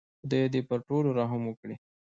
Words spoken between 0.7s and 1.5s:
ټولو رحم